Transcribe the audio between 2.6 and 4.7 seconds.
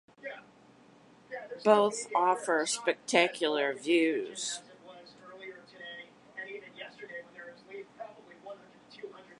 spectacular views.